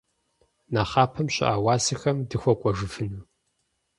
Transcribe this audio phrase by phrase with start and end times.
[0.73, 3.25] Нэхъапэм щыӏа уасэхэм дыхуэкӏуэжыфыну?